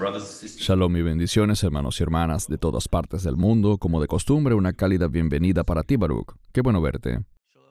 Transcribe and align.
Shalom 0.00 0.96
y 0.96 1.02
bendiciones, 1.02 1.62
hermanos 1.62 2.00
y 2.00 2.02
hermanas 2.02 2.48
de 2.48 2.56
todas 2.56 2.88
partes 2.88 3.22
del 3.22 3.36
mundo. 3.36 3.76
Como 3.76 4.00
de 4.00 4.06
costumbre, 4.06 4.54
una 4.54 4.72
cálida 4.72 5.08
bienvenida 5.08 5.62
para 5.62 5.82
ti, 5.82 5.96
Baruch. 5.96 6.36
Qué 6.52 6.62
bueno 6.62 6.80
verte. 6.80 7.20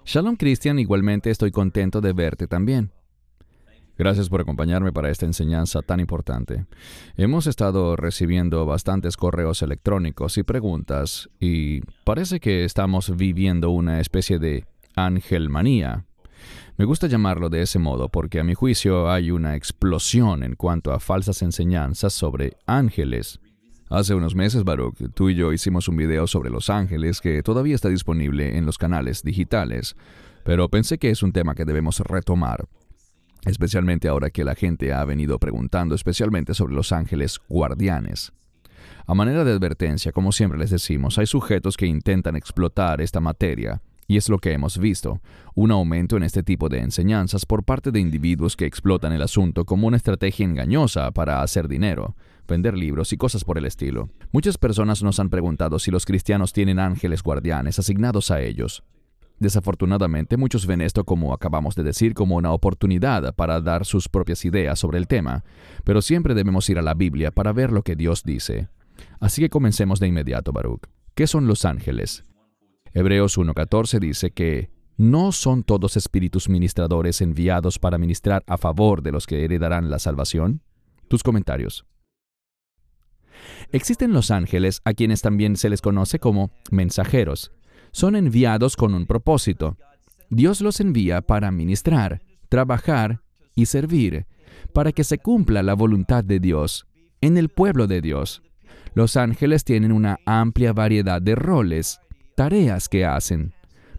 Shalom, 0.06 0.36
Cristian. 0.36 0.78
Igualmente 0.78 1.32
estoy 1.32 1.50
contento 1.50 2.02
de 2.02 2.14
verte 2.14 2.46
también. 2.48 2.92
Gracias 3.98 4.30
por 4.30 4.42
acompañarme 4.42 4.94
para 4.94 5.10
esta 5.10 5.26
enseñanza 5.26 5.82
tan 5.82 6.00
importante. 6.00 6.68
Hemos 7.18 7.48
estado 7.48 7.96
recibiendo 7.96 8.64
bastantes 8.66 9.18
correos 9.18 9.64
electrónicos 9.64 10.38
y 10.38 10.44
preguntas 10.44 11.30
y 11.40 11.82
parece 12.06 12.40
que 12.40 12.64
estamos 12.64 13.18
viviendo 13.18 13.72
una 13.72 14.00
especie 14.00 14.38
de 14.38 14.66
angelmanía. 14.96 16.06
Me 16.78 16.86
gusta 16.86 17.08
llamarlo 17.08 17.50
de 17.50 17.62
ese 17.62 17.80
modo 17.80 18.10
porque 18.10 18.40
a 18.40 18.44
mi 18.44 18.54
juicio 18.54 19.12
hay 19.12 19.32
una 19.32 19.56
explosión 19.56 20.44
en 20.44 20.56
cuanto 20.56 20.92
a 20.92 21.00
falsas 21.00 21.42
enseñanzas 21.42 22.14
sobre 22.14 22.58
ángeles. 22.66 23.40
Hace 23.90 24.14
unos 24.14 24.36
meses, 24.36 24.64
Baruch, 24.64 24.98
tú 25.14 25.30
y 25.30 25.36
yo 25.36 25.52
hicimos 25.52 25.88
un 25.88 25.98
video 25.98 26.28
sobre 26.28 26.50
los 26.50 26.70
ángeles 26.70 27.22
que 27.22 27.42
todavía 27.42 27.76
está 27.76 27.90
disponible 27.90 28.58
en 28.58 28.66
los 28.66 28.78
canales 28.78 29.24
digitales, 29.24 29.96
pero 30.44 30.70
pensé 30.70 30.98
que 30.98 31.10
es 31.10 31.24
un 31.24 31.32
tema 31.32 31.56
que 31.56 31.66
debemos 31.66 32.00
retomar 32.00 32.68
especialmente 33.46 34.08
ahora 34.08 34.30
que 34.30 34.44
la 34.44 34.56
gente 34.56 34.94
ha 34.94 35.04
venido 35.06 35.40
preguntando 35.40 35.96
especialmente 35.96 36.54
sobre 36.54 36.74
los 36.74 36.92
ángeles 36.92 37.40
guardianes. 37.48 38.34
A 39.06 39.14
manera 39.14 39.44
de 39.44 39.52
advertencia, 39.52 40.12
como 40.12 40.32
siempre 40.32 40.60
les 40.60 40.70
decimos, 40.70 41.18
hay 41.18 41.26
sujetos 41.26 41.78
que 41.78 41.86
intentan 41.86 42.36
explotar 42.36 43.02
esta 43.02 43.20
materia, 43.20 43.82
y 44.10 44.18
es 44.18 44.28
lo 44.28 44.40
que 44.40 44.54
hemos 44.54 44.80
visto, 44.80 45.22
un 45.54 45.70
aumento 45.70 46.18
en 46.18 46.24
este 46.24 46.42
tipo 46.42 46.68
de 46.68 46.80
enseñanzas 46.80 47.46
por 47.46 47.64
parte 47.64 47.92
de 47.92 48.00
individuos 48.00 48.58
que 48.58 48.66
explotan 48.66 49.14
el 49.14 49.22
asunto 49.22 49.66
como 49.66 49.86
una 49.86 49.98
estrategia 49.98 50.46
engañosa 50.46 51.12
para 51.12 51.44
hacer 51.44 51.68
dinero, 51.68 52.16
vender 52.48 52.76
libros 52.76 53.14
y 53.14 53.18
cosas 53.18 53.44
por 53.44 53.60
el 53.60 53.66
estilo. 53.66 54.10
Muchas 54.32 54.58
personas 54.58 55.04
nos 55.04 55.20
han 55.20 55.30
preguntado 55.30 55.78
si 55.78 55.92
los 55.92 56.08
cristianos 56.08 56.54
tienen 56.54 56.80
ángeles 56.80 57.22
guardianes 57.22 57.78
asignados 57.78 58.32
a 58.32 58.42
ellos. 58.42 58.84
Desafortunadamente, 59.38 60.38
muchos 60.38 60.66
ven 60.66 60.82
esto, 60.82 61.04
como 61.04 61.32
acabamos 61.32 61.76
de 61.76 61.84
decir, 61.84 62.16
como 62.16 62.38
una 62.38 62.52
oportunidad 62.52 63.36
para 63.36 63.62
dar 63.62 63.86
sus 63.86 64.10
propias 64.10 64.44
ideas 64.44 64.80
sobre 64.80 64.98
el 64.98 65.08
tema, 65.08 65.44
pero 65.84 66.02
siempre 66.02 66.34
debemos 66.34 66.68
ir 66.72 66.80
a 66.80 66.82
la 66.82 66.96
Biblia 66.96 67.30
para 67.30 67.54
ver 67.54 67.72
lo 67.72 67.84
que 67.84 67.96
Dios 67.96 68.24
dice. 68.24 68.70
Así 69.20 69.40
que 69.40 69.52
comencemos 69.52 70.00
de 70.00 70.08
inmediato, 70.08 70.52
Baruch. 70.52 70.82
¿Qué 71.14 71.28
son 71.28 71.46
los 71.46 71.64
ángeles? 71.64 72.24
Hebreos 72.94 73.38
1.14 73.38 74.00
dice 74.00 74.32
que 74.32 74.70
no 74.98 75.32
son 75.32 75.64
todos 75.64 75.96
espíritus 75.96 76.50
ministradores 76.50 77.22
enviados 77.22 77.80
para 77.80 77.98
ministrar 77.98 78.44
a 78.48 78.58
favor 78.58 79.02
de 79.02 79.12
los 79.12 79.28
que 79.28 79.44
heredarán 79.46 79.90
la 79.90 80.00
salvación. 80.00 80.62
Tus 81.08 81.24
comentarios. 81.24 81.86
Existen 83.72 84.12
los 84.12 84.32
ángeles 84.32 84.82
a 84.84 84.94
quienes 84.94 85.22
también 85.22 85.56
se 85.56 85.70
les 85.70 85.82
conoce 85.82 86.20
como 86.20 86.52
mensajeros 86.72 87.52
son 87.92 88.16
enviados 88.16 88.76
con 88.76 88.94
un 88.94 89.06
propósito. 89.06 89.78
Dios 90.30 90.62
los 90.62 90.80
envía 90.80 91.22
para 91.22 91.52
ministrar, 91.52 92.22
trabajar 92.50 93.22
y 93.56 93.66
servir, 93.66 94.28
para 94.74 94.92
que 94.92 95.04
se 95.04 95.18
cumpla 95.18 95.64
la 95.64 95.74
voluntad 95.74 96.24
de 96.24 96.40
Dios 96.40 96.88
en 97.22 97.38
el 97.38 97.50
pueblo 97.50 97.88
de 97.88 98.02
Dios. 98.02 98.42
Los 98.94 99.18
ángeles 99.18 99.64
tienen 99.64 99.92
una 99.92 100.20
amplia 100.26 100.74
variedad 100.74 101.22
de 101.22 101.36
roles, 101.36 102.00
tareas 102.40 102.88
que 102.88 103.04
hacen. 103.04 103.52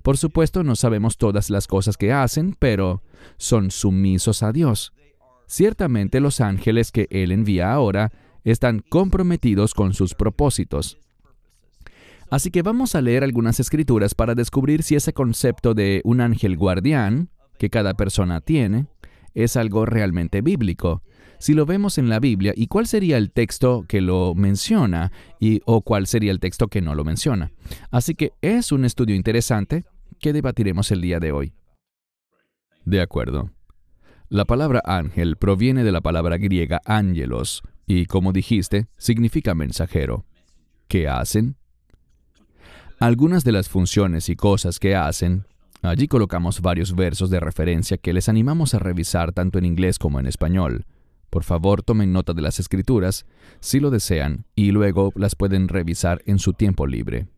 Por 0.03 0.17
supuesto, 0.17 0.65
no 0.65 0.75
sabemos 0.75 1.19
todas 1.19 1.51
las 1.51 1.67
cosas 1.67 1.99
que 1.99 2.11
hacen, 2.11 2.57
pero 2.59 3.03
son 3.37 3.71
sumisos 3.71 4.43
a 4.43 4.51
Dios. 4.51 4.95
Ciertamente 5.47 6.21
los 6.21 6.41
ángeles 6.41 6.91
que 6.91 7.07
Él 7.11 7.33
envía 7.33 7.71
ahora 7.71 8.13
están 8.43 8.79
comprometidos 8.81 9.75
con 9.75 9.93
sus 9.93 10.15
propósitos. 10.15 10.97
Así 12.31 12.51
que 12.51 12.63
vamos 12.63 12.95
a 12.95 13.03
leer 13.03 13.25
algunas 13.25 13.61
escrituras 13.61 14.15
para 14.15 14.35
descubrir 14.35 14.85
si 14.85 14.95
ese 14.95 15.13
concepto 15.13 15.75
de 15.75 16.01
un 16.05 16.23
ángel 16.23 16.57
guardián 16.57 17.29
que 17.59 17.69
cada 17.69 17.93
persona 17.93 18.41
tiene 18.41 18.87
es 19.35 19.55
algo 19.59 19.85
realmente 19.85 20.41
bíblico. 20.41 21.03
Si 21.41 21.55
lo 21.55 21.67
vemos 21.67 21.99
en 21.99 22.09
la 22.09 22.21
Biblia, 22.21 22.53
¿y 22.55 22.69
cuál 22.69 22.87
sería 22.87 23.17
el 23.17 23.33
texto 23.33 23.85
que 23.89 24.01
lo 24.01 24.35
menciona 24.37 25.11
y 25.41 25.61
o 25.65 25.81
cuál 25.81 26.07
sería 26.07 26.31
el 26.31 26.39
texto 26.39 26.69
que 26.69 26.83
no 26.83 26.95
lo 26.95 27.03
menciona? 27.03 27.51
Así 27.91 28.15
que 28.15 28.33
es 28.43 28.71
un 28.71 28.85
estudio 28.85 29.17
interesante 29.17 29.85
que 30.21 30.33
debatiremos 30.33 30.93
el 30.93 31.01
día 31.01 31.19
de 31.19 31.33
hoy. 31.33 31.53
De 32.85 33.01
acuerdo. 33.01 33.51
La 34.29 34.45
palabra 34.45 34.83
ángel 34.85 35.37
proviene 35.37 35.83
de 35.83 35.91
la 35.91 36.03
palabra 36.03 36.37
griega 36.37 36.81
ángelos 36.85 37.63
y, 37.87 38.07
como 38.07 38.33
dijiste, 38.33 38.87
significa 38.97 39.57
mensajero. 39.57 40.27
¿Qué 40.87 41.09
hacen? 41.09 41.57
algunas 43.01 43.45
de 43.45 43.53
las 43.53 43.71
funciones 43.71 44.29
y 44.29 44.37
cosas 44.37 44.79
que 44.79 44.95
hacen. 44.95 45.47
Allí 45.81 46.07
colocamos 46.07 46.61
varios 46.61 46.95
versos 46.95 47.31
de 47.31 47.41
referencia 47.41 47.97
que 47.97 48.13
les 48.13 48.29
animamos 48.29 48.75
a 48.75 48.79
revisar 48.79 49.33
tanto 49.33 49.59
en 49.59 49.65
inglés 49.65 49.99
como 49.99 50.21
en 50.21 50.27
español. 50.27 50.85
Por 51.31 51.45
favor, 51.45 51.83
tomen 51.83 52.13
nota 52.13 52.33
de 52.35 52.43
las 52.43 52.59
escrituras, 52.59 53.25
si 53.61 53.81
lo 53.81 53.91
desean, 53.91 54.47
y 54.55 54.73
luego 54.73 55.13
las 55.15 55.37
pueden 55.37 55.69
revisar 55.69 56.23
en 56.27 56.39
su 56.39 56.53
tiempo 56.53 56.87
libre. 56.87 57.29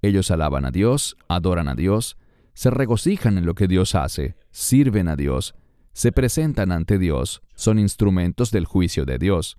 Ellos 0.00 0.30
alaban 0.30 0.64
a 0.64 0.70
Dios, 0.70 1.16
adoran 1.28 1.68
a 1.68 1.74
Dios, 1.74 2.16
se 2.54 2.70
regocijan 2.70 3.38
en 3.38 3.46
lo 3.46 3.54
que 3.54 3.68
Dios 3.68 3.94
hace, 3.94 4.36
sirven 4.50 5.08
a 5.08 5.16
Dios, 5.16 5.54
se 5.92 6.12
presentan 6.12 6.72
ante 6.72 6.98
Dios, 6.98 7.42
son 7.54 7.78
instrumentos 7.78 8.50
del 8.50 8.64
juicio 8.64 9.04
de 9.04 9.18
Dios. 9.18 9.58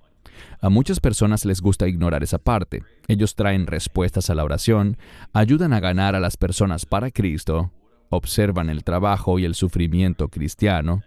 A 0.60 0.70
muchas 0.70 1.00
personas 1.00 1.46
les 1.46 1.62
gusta 1.62 1.88
ignorar 1.88 2.24
esa 2.24 2.40
parte. 2.40 2.84
Ellos 3.08 3.36
traen 3.36 3.68
respuestas 3.68 4.30
a 4.30 4.36
la 4.36 4.44
oración, 4.44 4.98
ayudan 5.34 5.74
a 5.74 5.80
ganar 5.80 6.16
a 6.16 6.20
las 6.20 6.36
personas 6.36 6.86
para 6.86 7.12
Cristo, 7.12 7.72
observan 8.10 8.70
el 8.70 8.84
trabajo 8.84 9.40
y 9.40 9.46
el 9.46 9.56
sufrimiento 9.56 10.30
cristiano, 10.30 11.04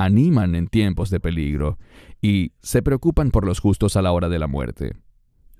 animan 0.00 0.54
en 0.54 0.66
tiempos 0.66 1.10
de 1.10 1.20
peligro 1.20 1.78
y 2.22 2.52
se 2.62 2.80
preocupan 2.80 3.30
por 3.30 3.44
los 3.44 3.60
justos 3.60 3.96
a 3.96 4.02
la 4.02 4.12
hora 4.12 4.30
de 4.30 4.38
la 4.38 4.46
muerte. 4.46 4.94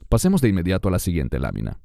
Pasemos 0.08 0.40
de 0.40 0.48
inmediato 0.48 0.88
a 0.88 0.90
la 0.90 0.98
siguiente 0.98 1.38
lámina. 1.38 1.78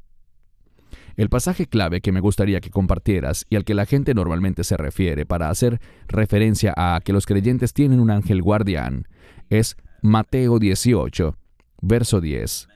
El 1.17 1.27
pasaje 1.29 1.67
clave 1.67 1.99
que 1.99 2.13
me 2.13 2.21
gustaría 2.21 2.61
que 2.61 2.69
compartieras 2.69 3.45
y 3.49 3.57
al 3.57 3.65
que 3.65 3.73
la 3.73 3.85
gente 3.85 4.13
normalmente 4.13 4.63
se 4.63 4.77
refiere 4.77 5.25
para 5.25 5.49
hacer 5.49 5.81
referencia 6.07 6.73
a 6.77 7.01
que 7.03 7.11
los 7.11 7.25
creyentes 7.25 7.73
tienen 7.73 7.99
un 7.99 8.09
ángel 8.09 8.41
guardián 8.41 9.05
es 9.49 9.75
Mateo 10.01 10.57
18, 10.57 11.37
verso 11.81 12.21
10. 12.21 12.69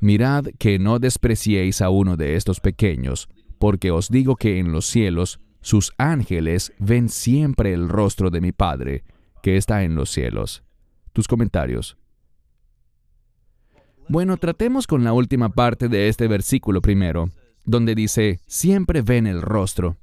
Mirad 0.00 0.48
que 0.58 0.78
no 0.78 0.98
despreciéis 0.98 1.80
a 1.80 1.88
uno 1.88 2.18
de 2.18 2.36
estos 2.36 2.60
pequeños, 2.60 3.28
porque 3.58 3.90
os 3.90 4.10
digo 4.10 4.36
que 4.36 4.58
en 4.58 4.70
los 4.70 4.84
cielos 4.84 5.40
sus 5.60 5.92
ángeles 5.98 6.72
ven 6.78 7.08
siempre 7.08 7.72
el 7.72 7.88
rostro 7.88 8.30
de 8.30 8.40
mi 8.40 8.52
Padre, 8.52 9.04
que 9.42 9.56
está 9.56 9.84
en 9.84 9.94
los 9.94 10.10
cielos. 10.10 10.62
Tus 11.12 11.28
comentarios. 11.28 11.96
Bueno, 14.08 14.36
tratemos 14.36 14.86
con 14.86 15.04
la 15.04 15.12
última 15.12 15.50
parte 15.50 15.88
de 15.88 16.08
este 16.08 16.28
versículo 16.28 16.80
primero, 16.80 17.30
donde 17.64 17.94
dice, 17.94 18.40
siempre 18.46 19.02
ven 19.02 19.26
el 19.26 19.42
rostro. 19.42 19.96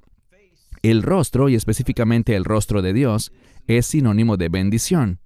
El 0.81 1.03
rostro, 1.03 1.49
y 1.49 1.55
específicamente 1.55 2.35
el 2.35 2.45
rostro 2.45 2.81
de 2.81 2.93
Dios, 2.93 3.31
es 3.67 3.85
sinónimo 3.87 4.37
de 4.37 4.49
bendición 4.49 5.19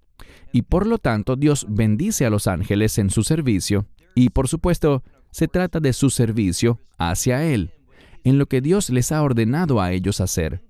y 0.51 0.63
por 0.63 0.87
lo 0.87 0.97
tanto 0.97 1.35
Dios 1.35 1.65
bendice 1.69 2.25
a 2.25 2.29
los 2.29 2.47
ángeles 2.47 2.97
en 2.97 3.09
su 3.09 3.23
servicio 3.23 3.85
y 4.15 4.29
por 4.29 4.47
supuesto 4.47 5.03
se 5.31 5.47
trata 5.47 5.79
de 5.79 5.93
su 5.93 6.09
servicio 6.09 6.79
hacia 6.97 7.45
Él, 7.45 7.71
en 8.23 8.37
lo 8.37 8.45
que 8.45 8.61
Dios 8.61 8.89
les 8.89 9.11
ha 9.11 9.21
ordenado 9.21 9.81
a 9.81 9.91
ellos 9.91 10.21
hacer. 10.21 10.61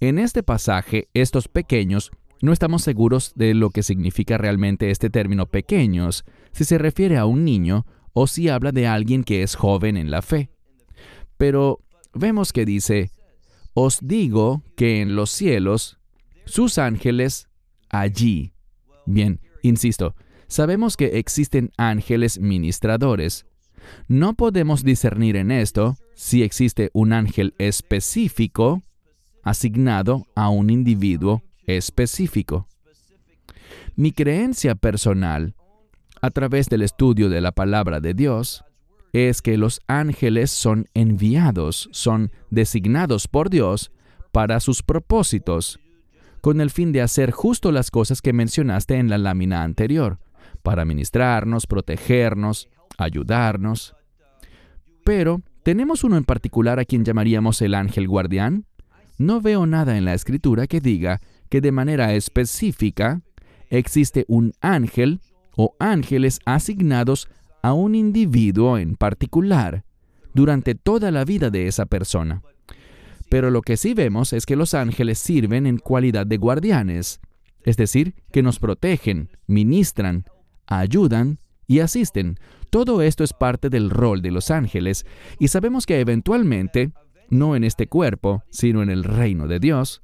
En 0.00 0.18
este 0.18 0.42
pasaje, 0.42 1.08
estos 1.14 1.48
pequeños, 1.48 2.10
no 2.40 2.52
estamos 2.52 2.82
seguros 2.82 3.32
de 3.34 3.54
lo 3.54 3.70
que 3.70 3.82
significa 3.82 4.38
realmente 4.38 4.90
este 4.90 5.10
término 5.10 5.46
pequeños, 5.46 6.24
si 6.52 6.64
se 6.64 6.78
refiere 6.78 7.16
a 7.16 7.26
un 7.26 7.44
niño 7.44 7.86
o 8.12 8.26
si 8.26 8.48
habla 8.48 8.72
de 8.72 8.86
alguien 8.86 9.24
que 9.24 9.42
es 9.42 9.54
joven 9.54 9.96
en 9.96 10.10
la 10.10 10.22
fe. 10.22 10.50
Pero 11.36 11.80
vemos 12.14 12.52
que 12.52 12.64
dice, 12.64 13.10
os 13.74 13.98
digo 14.02 14.62
que 14.76 15.00
en 15.00 15.16
los 15.16 15.30
cielos, 15.30 15.98
sus 16.44 16.78
ángeles 16.78 17.48
allí 17.90 18.52
Bien, 19.10 19.40
insisto, 19.62 20.14
sabemos 20.48 20.98
que 20.98 21.18
existen 21.18 21.70
ángeles 21.78 22.38
ministradores. 22.38 23.46
No 24.06 24.34
podemos 24.34 24.84
discernir 24.84 25.36
en 25.36 25.50
esto 25.50 25.96
si 26.14 26.42
existe 26.42 26.90
un 26.92 27.12
ángel 27.12 27.54
específico 27.58 28.82
asignado 29.42 30.26
a 30.34 30.48
un 30.48 30.70
individuo 30.70 31.42
específico. 31.66 32.68
Mi 33.96 34.12
creencia 34.12 34.74
personal, 34.74 35.54
a 36.20 36.30
través 36.30 36.68
del 36.68 36.82
estudio 36.82 37.28
de 37.28 37.40
la 37.40 37.52
palabra 37.52 38.00
de 38.00 38.14
Dios, 38.14 38.64
es 39.12 39.42
que 39.42 39.56
los 39.56 39.80
ángeles 39.86 40.50
son 40.50 40.86
enviados, 40.94 41.88
son 41.92 42.30
designados 42.50 43.26
por 43.28 43.50
Dios 43.50 43.90
para 44.32 44.60
sus 44.60 44.82
propósitos 44.82 45.80
con 46.40 46.60
el 46.60 46.70
fin 46.70 46.92
de 46.92 47.02
hacer 47.02 47.30
justo 47.30 47.72
las 47.72 47.90
cosas 47.90 48.22
que 48.22 48.32
mencionaste 48.32 48.96
en 48.96 49.10
la 49.10 49.18
lámina 49.18 49.62
anterior, 49.62 50.18
para 50.62 50.84
ministrarnos, 50.84 51.66
protegernos, 51.66 52.68
ayudarnos. 52.98 53.94
Pero, 55.04 55.40
¿tenemos 55.62 56.04
uno 56.04 56.18
en 56.18 56.24
particular 56.24 56.78
a 56.78 56.84
quien 56.84 57.04
llamaríamos 57.04 57.62
el 57.62 57.74
ángel 57.74 58.06
guardián? 58.06 58.66
No 59.16 59.40
veo 59.40 59.66
nada 59.66 59.96
en 59.96 60.04
la 60.04 60.14
escritura 60.14 60.66
que 60.66 60.80
diga 60.80 61.20
que 61.48 61.60
de 61.60 61.72
manera 61.72 62.12
específica 62.12 63.22
existe 63.70 64.24
un 64.28 64.52
ángel 64.60 65.20
o 65.56 65.74
ángeles 65.78 66.40
asignados 66.44 67.28
a 67.62 67.72
un 67.72 67.94
individuo 67.94 68.78
en 68.78 68.94
particular 68.94 69.84
durante 70.34 70.74
toda 70.74 71.10
la 71.10 71.24
vida 71.24 71.50
de 71.50 71.66
esa 71.66 71.86
persona. 71.86 72.42
Pero 73.28 73.50
lo 73.50 73.62
que 73.62 73.76
sí 73.76 73.94
vemos 73.94 74.32
es 74.32 74.46
que 74.46 74.56
los 74.56 74.74
ángeles 74.74 75.18
sirven 75.18 75.66
en 75.66 75.78
cualidad 75.78 76.26
de 76.26 76.36
guardianes, 76.36 77.20
es 77.62 77.76
decir, 77.76 78.14
que 78.32 78.42
nos 78.42 78.58
protegen, 78.58 79.30
ministran, 79.46 80.24
ayudan 80.66 81.38
y 81.66 81.80
asisten. 81.80 82.38
Todo 82.70 83.02
esto 83.02 83.24
es 83.24 83.32
parte 83.32 83.70
del 83.70 83.90
rol 83.90 84.20
de 84.22 84.30
los 84.30 84.50
ángeles 84.50 85.06
y 85.38 85.48
sabemos 85.48 85.86
que 85.86 86.00
eventualmente, 86.00 86.92
no 87.30 87.56
en 87.56 87.64
este 87.64 87.86
cuerpo, 87.86 88.42
sino 88.50 88.82
en 88.82 88.90
el 88.90 89.04
reino 89.04 89.46
de 89.46 89.58
Dios, 89.58 90.02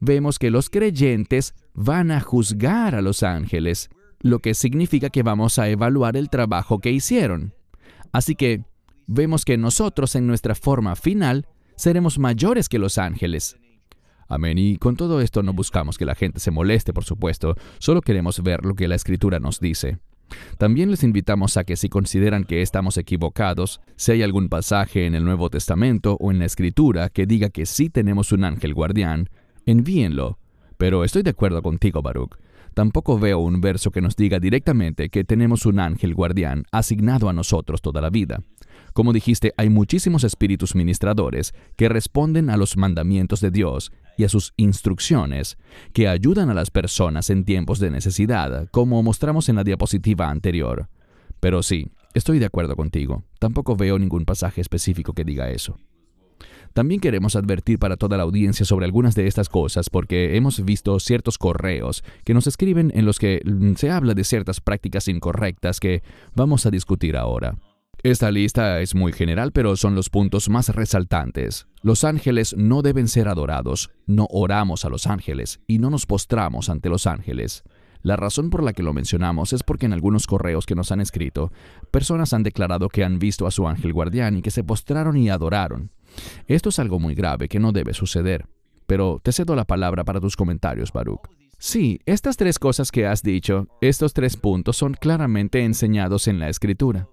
vemos 0.00 0.38
que 0.38 0.50
los 0.50 0.68
creyentes 0.68 1.54
van 1.72 2.10
a 2.10 2.20
juzgar 2.20 2.94
a 2.94 3.02
los 3.02 3.22
ángeles, 3.22 3.88
lo 4.20 4.38
que 4.40 4.54
significa 4.54 5.10
que 5.10 5.22
vamos 5.22 5.58
a 5.58 5.68
evaluar 5.68 6.16
el 6.16 6.30
trabajo 6.30 6.78
que 6.78 6.90
hicieron. 6.90 7.54
Así 8.12 8.34
que 8.34 8.64
vemos 9.06 9.44
que 9.44 9.56
nosotros 9.56 10.14
en 10.14 10.26
nuestra 10.26 10.54
forma 10.54 10.96
final 10.96 11.46
seremos 11.76 12.18
mayores 12.18 12.68
que 12.68 12.78
los 12.78 12.98
ángeles. 12.98 13.56
Amén. 14.28 14.58
Y 14.58 14.76
con 14.78 14.96
todo 14.96 15.20
esto 15.20 15.42
no 15.42 15.52
buscamos 15.52 15.98
que 15.98 16.06
la 16.06 16.14
gente 16.14 16.40
se 16.40 16.50
moleste, 16.50 16.92
por 16.92 17.04
supuesto, 17.04 17.56
solo 17.78 18.00
queremos 18.00 18.42
ver 18.42 18.64
lo 18.64 18.74
que 18.74 18.88
la 18.88 18.94
Escritura 18.94 19.38
nos 19.38 19.60
dice. 19.60 19.98
También 20.58 20.90
les 20.90 21.04
invitamos 21.04 21.56
a 21.56 21.64
que 21.64 21.76
si 21.76 21.88
consideran 21.88 22.44
que 22.44 22.62
estamos 22.62 22.96
equivocados, 22.96 23.80
si 23.96 24.12
hay 24.12 24.22
algún 24.22 24.48
pasaje 24.48 25.06
en 25.06 25.14
el 25.14 25.24
Nuevo 25.24 25.50
Testamento 25.50 26.16
o 26.20 26.30
en 26.30 26.38
la 26.38 26.46
Escritura 26.46 27.08
que 27.08 27.26
diga 27.26 27.50
que 27.50 27.66
sí 27.66 27.90
tenemos 27.90 28.32
un 28.32 28.44
ángel 28.44 28.74
guardián, 28.74 29.28
envíenlo. 29.66 30.38
Pero 30.76 31.04
estoy 31.04 31.22
de 31.22 31.30
acuerdo 31.30 31.62
contigo, 31.62 32.02
Baruch. 32.02 32.36
Tampoco 32.74 33.20
veo 33.20 33.38
un 33.38 33.60
verso 33.60 33.92
que 33.92 34.00
nos 34.00 34.16
diga 34.16 34.40
directamente 34.40 35.08
que 35.08 35.22
tenemos 35.22 35.64
un 35.64 35.78
ángel 35.78 36.12
guardián 36.12 36.64
asignado 36.72 37.28
a 37.28 37.32
nosotros 37.32 37.80
toda 37.80 38.00
la 38.00 38.10
vida. 38.10 38.42
Como 38.92 39.12
dijiste, 39.12 39.52
hay 39.56 39.70
muchísimos 39.70 40.24
espíritus 40.24 40.74
ministradores 40.74 41.54
que 41.76 41.88
responden 41.88 42.50
a 42.50 42.56
los 42.56 42.76
mandamientos 42.76 43.40
de 43.40 43.52
Dios 43.52 43.92
y 44.16 44.24
a 44.24 44.28
sus 44.28 44.52
instrucciones, 44.56 45.58
que 45.92 46.08
ayudan 46.08 46.50
a 46.50 46.54
las 46.54 46.70
personas 46.70 47.30
en 47.30 47.44
tiempos 47.44 47.78
de 47.78 47.90
necesidad, 47.90 48.68
como 48.70 49.02
mostramos 49.02 49.48
en 49.48 49.56
la 49.56 49.64
diapositiva 49.64 50.30
anterior. 50.30 50.88
Pero 51.40 51.62
sí, 51.62 51.90
estoy 52.14 52.38
de 52.38 52.46
acuerdo 52.46 52.76
contigo. 52.76 53.24
Tampoco 53.38 53.76
veo 53.76 53.98
ningún 53.98 54.24
pasaje 54.24 54.60
específico 54.60 55.12
que 55.12 55.24
diga 55.24 55.50
eso. 55.50 55.76
También 56.74 57.00
queremos 57.00 57.36
advertir 57.36 57.78
para 57.78 57.96
toda 57.96 58.16
la 58.16 58.24
audiencia 58.24 58.66
sobre 58.66 58.84
algunas 58.84 59.14
de 59.14 59.28
estas 59.28 59.48
cosas 59.48 59.88
porque 59.88 60.36
hemos 60.36 60.64
visto 60.64 60.98
ciertos 60.98 61.38
correos 61.38 62.02
que 62.24 62.34
nos 62.34 62.48
escriben 62.48 62.90
en 62.96 63.06
los 63.06 63.20
que 63.20 63.42
se 63.76 63.90
habla 63.90 64.14
de 64.14 64.24
ciertas 64.24 64.60
prácticas 64.60 65.06
incorrectas 65.06 65.78
que 65.78 66.02
vamos 66.34 66.66
a 66.66 66.72
discutir 66.72 67.16
ahora. 67.16 67.56
Esta 68.04 68.30
lista 68.30 68.82
es 68.82 68.94
muy 68.94 69.14
general, 69.14 69.50
pero 69.50 69.76
son 69.76 69.94
los 69.94 70.10
puntos 70.10 70.50
más 70.50 70.68
resaltantes. 70.68 71.68
Los 71.80 72.04
ángeles 72.04 72.54
no 72.54 72.82
deben 72.82 73.08
ser 73.08 73.28
adorados, 73.28 73.88
no 74.06 74.26
oramos 74.28 74.84
a 74.84 74.90
los 74.90 75.06
ángeles 75.06 75.60
y 75.66 75.78
no 75.78 75.88
nos 75.88 76.04
postramos 76.04 76.68
ante 76.68 76.90
los 76.90 77.06
ángeles. 77.06 77.62
La 78.02 78.16
razón 78.16 78.50
por 78.50 78.62
la 78.62 78.74
que 78.74 78.82
lo 78.82 78.92
mencionamos 78.92 79.54
es 79.54 79.62
porque 79.62 79.86
en 79.86 79.94
algunos 79.94 80.26
correos 80.26 80.66
que 80.66 80.74
nos 80.74 80.92
han 80.92 81.00
escrito, 81.00 81.50
personas 81.90 82.34
han 82.34 82.42
declarado 82.42 82.90
que 82.90 83.04
han 83.04 83.18
visto 83.18 83.46
a 83.46 83.50
su 83.50 83.66
ángel 83.66 83.94
guardián 83.94 84.36
y 84.36 84.42
que 84.42 84.50
se 84.50 84.64
postraron 84.64 85.16
y 85.16 85.30
adoraron. 85.30 85.90
Esto 86.46 86.68
es 86.68 86.78
algo 86.78 86.98
muy 86.98 87.14
grave 87.14 87.48
que 87.48 87.58
no 87.58 87.72
debe 87.72 87.94
suceder. 87.94 88.46
Pero 88.86 89.18
te 89.24 89.32
cedo 89.32 89.56
la 89.56 89.64
palabra 89.64 90.04
para 90.04 90.20
tus 90.20 90.36
comentarios, 90.36 90.92
Baruch. 90.92 91.22
Sí, 91.58 92.00
estas 92.04 92.36
tres 92.36 92.58
cosas 92.58 92.92
que 92.92 93.06
has 93.06 93.22
dicho, 93.22 93.66
estos 93.80 94.12
tres 94.12 94.36
puntos 94.36 94.76
son 94.76 94.92
claramente 94.92 95.64
enseñados 95.64 96.28
en 96.28 96.38
la 96.38 96.50
Escritura. 96.50 97.08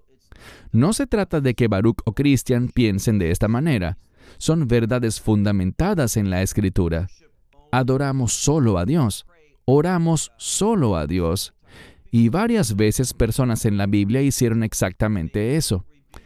No 0.71 0.93
se 0.93 1.07
trata 1.07 1.41
de 1.41 1.53
que 1.53 1.67
Baruch 1.67 2.01
o 2.05 2.13
Christian 2.13 2.69
piensen 2.69 3.19
de 3.19 3.31
esta 3.31 3.47
manera. 3.47 3.97
Son 4.37 4.67
verdades 4.67 5.19
fundamentadas 5.19 6.17
en 6.17 6.29
la 6.29 6.41
Escritura. 6.41 7.07
Adoramos 7.71 8.33
solo 8.33 8.77
a 8.77 8.85
Dios. 8.85 9.25
Oramos 9.65 10.31
solo 10.37 10.95
a 10.95 11.07
Dios. 11.07 11.53
Y 12.11 12.29
varias 12.29 12.75
veces 12.75 13.13
personas 13.13 13.65
en 13.65 13.77
la 13.77 13.85
Biblia 13.87 14.21
hicieron 14.21 14.63
exactamente 14.63 15.55
eso. 15.55 15.85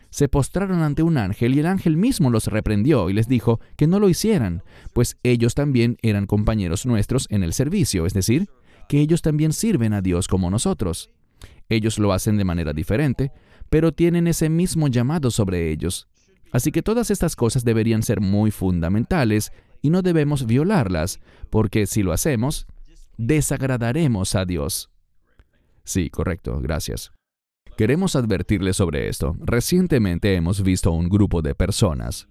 Se 0.10 0.30
postraron 0.30 0.82
ante 0.82 1.04
un 1.04 1.18
ángel 1.18 1.56
y 1.56 1.60
el 1.60 1.66
ángel 1.66 1.98
mismo 1.98 2.30
los 2.30 2.48
reprendió 2.48 3.10
y 3.10 3.14
les 3.14 3.28
dijo 3.28 3.60
que 3.76 3.86
no 3.86 4.00
lo 4.00 4.08
hicieran, 4.08 4.64
pues 4.94 5.18
ellos 5.24 5.56
también 5.56 5.98
eran 6.02 6.26
compañeros 6.26 6.86
nuestros 6.86 7.28
en 7.30 7.44
el 7.44 7.52
servicio, 7.52 8.06
es 8.06 8.14
decir, 8.14 8.48
que 8.88 9.02
ellos 9.02 9.22
también 9.22 9.52
sirven 9.52 9.92
a 9.92 10.02
Dios 10.02 10.30
como 10.30 10.50
nosotros. 10.50 11.12
Ellos 11.68 12.00
lo 12.00 12.14
hacen 12.14 12.38
de 12.38 12.46
manera 12.46 12.72
diferente, 12.72 13.34
pero 13.70 13.92
tienen 13.92 14.28
ese 14.28 14.50
mismo 14.50 14.88
llamado 14.88 15.32
sobre 15.32 15.72
ellos. 15.72 16.08
Así 16.52 16.72
que 16.72 16.82
todas 16.82 17.12
estas 17.12 17.36
cosas 17.36 17.66
deberían 17.66 18.04
ser 18.04 18.22
muy 18.22 18.52
fundamentales 18.52 19.52
y 19.82 19.90
no 19.90 20.02
debemos 20.02 20.46
violarlas, 20.46 21.20
porque 21.50 21.86
si 21.86 22.02
lo 22.02 22.14
hacemos, 22.14 22.66
desagradaremos 23.18 24.36
a 24.36 24.46
Dios. 24.46 24.90
Sí, 25.84 26.10
correcto, 26.10 26.60
gracias. 26.62 27.12
Queremos 27.78 28.16
advertirles 28.16 28.78
sobre 28.78 29.10
esto. 29.10 29.36
Recientemente 29.40 30.34
hemos 30.36 30.64
visto 30.64 30.92
un 30.92 31.10
grupo 31.10 31.42
de 31.42 31.56
personas, 31.56 32.30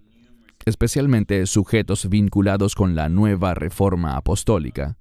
especialmente 0.65 1.45
sujetos 1.45 2.09
vinculados 2.09 2.73
con 2.73 2.95
la 2.95 3.09
nueva 3.09 3.53
reforma 3.53 4.17
apostólica, 4.17 4.97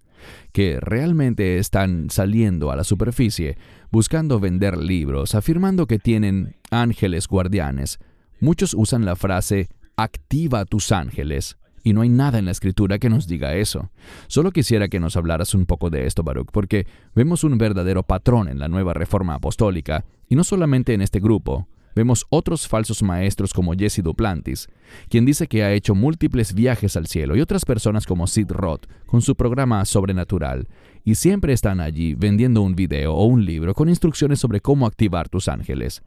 que 0.53 0.79
realmente 0.81 1.59
están 1.59 2.11
saliendo 2.11 2.71
a 2.71 2.77
la 2.77 2.85
superficie, 2.85 3.57
buscando 3.91 4.41
vender 4.41 4.77
libros, 4.77 5.35
afirmando 5.35 5.87
que 5.87 5.99
tienen 5.99 6.57
ángeles 6.71 7.29
guardianes. 7.29 7.99
Muchos 8.41 8.75
usan 8.75 9.05
la 9.05 9.17
frase 9.17 9.69
activa 9.97 10.65
tus 10.65 10.93
ángeles, 10.93 11.57
y 11.85 11.93
no 11.93 12.01
hay 12.01 12.09
nada 12.09 12.39
en 12.39 12.47
la 12.47 12.51
escritura 12.51 12.99
que 12.99 13.11
nos 13.11 13.29
diga 13.29 13.55
eso. 13.55 13.91
Solo 14.27 14.51
quisiera 14.51 14.89
que 14.89 15.01
nos 15.01 15.17
hablaras 15.17 15.55
un 15.55 15.67
poco 15.67 15.91
de 15.91 16.07
esto, 16.07 16.23
Baruch, 16.23 16.49
porque 16.51 16.87
vemos 17.15 17.45
un 17.45 17.59
verdadero 17.59 18.03
patrón 18.03 18.49
en 18.49 18.59
la 18.59 18.69
nueva 18.69 18.95
reforma 18.95 19.35
apostólica, 19.35 20.05
y 20.29 20.35
no 20.35 20.45
solamente 20.45 20.95
en 20.95 21.03
este 21.03 21.21
grupo, 21.21 21.69
vemos 21.95 22.27
otros 22.31 22.69
falsos 22.69 23.03
maestros 23.03 23.53
como 23.53 23.75
Jesse 23.75 24.03
Duplantis, 24.03 24.69
quien 25.09 25.25
dice 25.25 25.47
que 25.47 25.63
ha 25.63 25.73
hecho 25.73 25.95
múltiples 25.95 26.55
viajes 26.55 26.97
al 26.97 27.07
cielo, 27.07 27.37
y 27.37 27.41
otras 27.41 27.65
personas 27.65 28.07
como 28.07 28.27
Sid 28.27 28.51
Roth, 28.51 28.87
con 29.07 29.23
su 29.23 29.37
programa 29.37 29.85
Sobrenatural, 29.85 30.69
y 31.05 31.15
siempre 31.15 31.53
están 31.53 31.81
allí 31.81 32.15
vendiendo 32.15 32.63
un 32.63 32.75
video 32.75 33.15
o 33.15 33.25
un 33.27 33.45
libro 33.45 33.75
con 33.75 33.89
instrucciones 33.89 34.39
sobre 34.41 34.61
cómo 34.61 34.87
activar 34.87 35.29
tus 35.29 35.49
ángeles. 35.49 36.03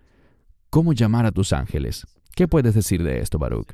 ¿Cómo 0.69 0.93
llamar 0.93 1.25
a 1.25 1.31
tus 1.31 1.53
ángeles? 1.53 2.05
¿Qué 2.35 2.47
puedes 2.47 2.75
decir 2.75 3.03
de 3.03 3.19
esto, 3.19 3.39
Baruch? 3.39 3.69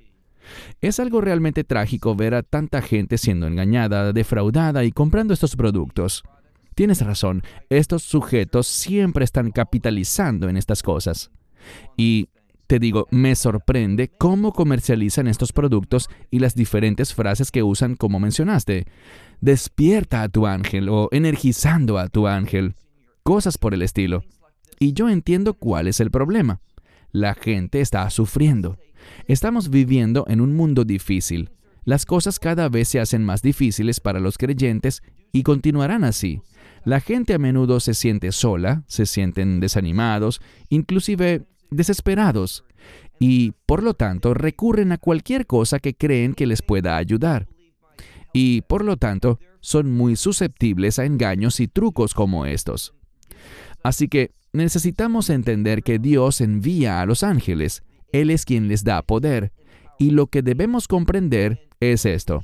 Es 0.82 1.00
algo 1.00 1.22
realmente 1.22 1.63
trágico 1.63 2.15
ver 2.15 2.36
a 2.36 2.43
tanta 2.43 2.82
gente 2.82 3.17
siendo 3.17 3.48
engañada, 3.48 4.13
defraudada 4.13 4.84
y 4.84 4.91
comprando 4.91 5.34
estos 5.34 5.55
productos. 5.55 6.24
Tienes 6.75 7.01
razón, 7.01 7.43
estos 7.70 8.03
sujetos 8.03 8.67
siempre 8.67 9.25
están 9.25 9.51
capitalizando 9.51 10.50
en 10.50 10.58
estas 10.58 10.82
cosas. 10.82 11.32
Y 11.98 12.29
te 12.67 12.79
digo, 12.79 13.08
me 13.12 13.36
sorprende 13.36 14.10
cómo 14.17 14.53
comercializan 14.53 15.27
estos 15.27 15.51
productos 15.51 16.10
y 16.32 16.39
las 16.39 16.55
diferentes 16.55 17.13
frases 17.13 17.51
que 17.51 17.63
usan 17.63 17.96
como 17.96 18.20
mencionaste. 18.20 18.86
Despierta 19.41 20.24
a 20.24 20.29
tu 20.29 20.48
ángel 20.48 20.89
o 20.89 21.10
energizando 21.12 21.98
a 21.98 22.08
tu 22.08 22.27
ángel. 22.27 22.75
Cosas 23.24 23.58
por 23.58 23.74
el 23.74 23.82
estilo. 23.82 24.24
Y 24.79 24.93
yo 24.93 25.10
entiendo 25.10 25.53
cuál 25.53 25.88
es 25.88 26.00
el 26.00 26.10
problema. 26.10 26.62
La 27.12 27.36
gente 27.36 27.79
está 27.79 28.10
sufriendo. 28.10 28.77
Estamos 29.27 29.70
viviendo 29.70 30.25
en 30.27 30.41
un 30.41 30.55
mundo 30.55 30.84
difícil. 30.84 31.51
Las 31.86 32.05
cosas 32.05 32.39
cada 32.39 32.70
vez 32.70 32.88
se 32.88 33.00
hacen 33.00 33.24
más 33.24 33.41
difíciles 33.41 34.00
para 34.00 34.20
los 34.20 34.38
creyentes 34.38 35.03
y 35.32 35.43
continuarán 35.43 36.03
así. 36.03 36.41
La 36.86 37.01
gente 37.01 37.34
a 37.34 37.39
menudo 37.39 37.79
se 37.79 37.93
siente 37.93 38.32
sola, 38.32 38.84
se 38.88 39.05
sienten 39.05 39.60
desanimados, 39.60 40.41
inclusive 40.70 41.46
desesperados, 41.74 42.63
y 43.20 43.51
por 43.65 43.84
lo 43.84 43.94
tanto 43.94 44.34
recurren 44.34 44.92
a 44.92 44.98
cualquier 44.98 45.46
cosa 45.46 45.80
que 45.80 45.96
creen 45.96 46.34
que 46.34 46.48
les 46.48 46.62
pueda 46.62 46.98
ayudar. 46.98 47.48
Y 48.34 48.62
por 48.62 48.84
lo 48.84 48.98
tanto 48.98 49.39
son 49.62 49.92
muy 49.92 50.15
susceptibles 50.15 51.00
a 51.00 51.06
engaños 51.06 51.60
y 51.60 51.68
trucos 51.68 52.13
como 52.13 52.46
estos. 52.46 52.94
Así 53.84 54.08
que 54.08 54.32
necesitamos 54.51 55.30
entender 55.30 55.84
que 55.84 56.00
Dios 56.00 56.42
envía 56.42 57.01
a 57.01 57.06
los 57.06 57.24
ángeles, 57.24 57.84
Él 58.12 58.30
es 58.30 58.46
quien 58.46 58.68
les 58.68 58.84
da 58.84 59.01
poder, 59.01 59.51
y 60.00 60.12
lo 60.12 60.27
que 60.27 60.42
debemos 60.42 60.88
comprender 60.88 61.70
es 61.80 62.06
esto. 62.06 62.44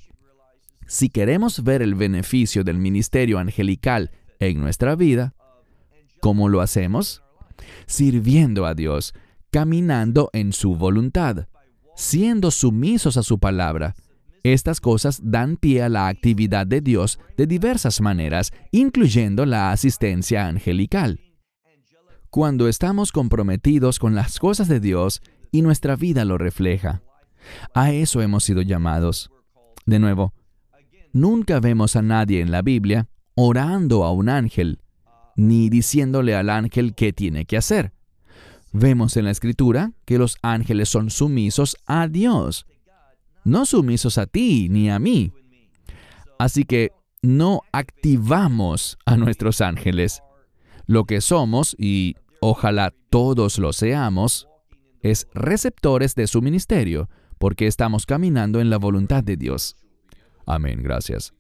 Si 0.88 1.10
queremos 1.10 1.64
ver 1.64 1.82
el 1.82 1.96
beneficio 1.96 2.64
del 2.64 2.78
ministerio 2.78 3.40
angelical 3.40 4.12
en 4.40 4.60
nuestra 4.60 4.96
vida, 4.96 5.34
¿Cómo 6.20 6.50
lo 6.50 6.60
hacemos? 6.60 7.24
Sirviendo 7.86 8.66
a 8.66 8.74
Dios, 8.74 9.14
caminando 9.52 10.30
en 10.34 10.54
su 10.54 10.76
voluntad, 10.76 11.48
siendo 11.96 12.52
sumisos 12.52 13.18
a 13.18 13.24
su 13.24 13.40
palabra. 13.40 13.96
Estas 14.44 14.80
cosas 14.80 15.20
dan 15.24 15.58
pie 15.58 15.84
a 15.84 15.90
la 15.90 16.08
actividad 16.08 16.66
de 16.66 16.82
Dios 16.82 17.20
de 17.36 17.46
diversas 17.46 18.00
maneras, 18.00 18.52
incluyendo 18.72 19.46
la 19.46 19.72
asistencia 19.72 20.48
angelical. 20.48 21.20
Cuando 22.30 22.68
estamos 22.68 23.12
comprometidos 23.12 24.00
con 24.00 24.16
las 24.16 24.40
cosas 24.40 24.68
de 24.68 24.80
Dios 24.80 25.22
y 25.52 25.62
nuestra 25.62 25.96
vida 25.96 26.26
lo 26.26 26.38
refleja. 26.38 27.02
A 27.74 27.92
eso 27.92 28.22
hemos 28.22 28.44
sido 28.44 28.62
llamados. 28.62 29.32
De 29.86 30.00
nuevo, 30.00 30.34
nunca 31.12 31.60
vemos 31.60 31.96
a 31.96 32.02
nadie 32.02 32.42
en 32.42 32.52
la 32.52 32.62
Biblia 32.62 33.08
orando 33.36 34.04
a 34.04 34.12
un 34.12 34.30
ángel, 34.30 34.80
ni 35.40 35.70
diciéndole 35.70 36.36
al 36.36 36.50
ángel 36.50 36.94
qué 36.94 37.14
tiene 37.14 37.46
que 37.46 37.56
hacer. 37.56 37.94
Vemos 38.74 39.16
en 39.16 39.26
la 39.26 39.32
escritura 39.32 39.94
que 40.06 40.18
los 40.18 40.38
ángeles 40.42 40.90
son 40.90 41.10
sumisos 41.10 41.78
a 41.86 42.08
Dios, 42.08 42.66
no 43.46 43.66
sumisos 43.66 44.18
a 44.18 44.28
ti 44.28 44.68
ni 44.70 44.90
a 44.90 45.00
mí. 45.00 45.32
Así 46.38 46.66
que 46.66 46.92
no 47.22 47.62
activamos 47.72 48.98
a 49.06 49.16
nuestros 49.16 49.62
ángeles. 49.62 50.22
Lo 50.86 51.06
que 51.06 51.22
somos, 51.22 51.76
y 51.80 52.16
ojalá 52.42 52.94
todos 53.10 53.60
lo 53.60 53.72
seamos, 53.72 54.48
es 55.02 55.28
receptores 55.34 56.16
de 56.16 56.28
su 56.28 56.42
ministerio, 56.42 57.10
porque 57.38 57.66
estamos 57.66 58.06
caminando 58.06 58.60
en 58.60 58.70
la 58.70 58.78
voluntad 58.78 59.24
de 59.24 59.38
Dios. 59.38 59.78
Amén, 60.46 60.84
gracias. 60.84 61.34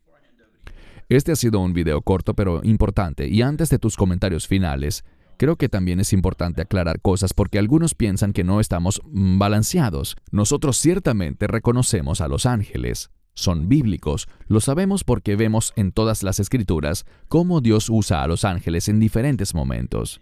Este 1.09 1.31
ha 1.31 1.35
sido 1.35 1.59
un 1.59 1.73
video 1.73 2.03
corto 2.03 2.35
pero 2.35 2.61
importante, 2.63 3.27
y 3.27 3.41
antes 3.41 3.71
de 3.71 3.79
tus 3.79 3.97
comentarios 3.97 4.47
finales, 4.47 5.03
creo 5.37 5.55
que 5.55 5.67
también 5.67 5.99
es 5.99 6.13
importante 6.13 6.61
aclarar 6.61 7.01
cosas 7.01 7.33
porque 7.33 7.57
algunos 7.57 7.95
piensan 7.95 8.31
que 8.31 8.43
no 8.43 8.59
estamos 8.59 9.01
mm, 9.05 9.39
balanceados. 9.39 10.17
Nosotros 10.31 10.77
ciertamente 10.77 11.47
reconocemos 11.47 12.21
a 12.21 12.27
los 12.27 12.45
ángeles. 12.45 13.09
Son 13.33 13.67
bíblicos, 13.67 14.27
lo 14.47 14.59
sabemos 14.59 15.03
porque 15.03 15.35
vemos 15.35 15.73
en 15.75 15.93
todas 15.93 16.21
las 16.21 16.39
escrituras 16.39 17.07
cómo 17.27 17.59
Dios 17.59 17.89
usa 17.89 18.21
a 18.21 18.27
los 18.27 18.45
ángeles 18.45 18.87
en 18.87 18.99
diferentes 18.99 19.55
momentos. 19.55 20.21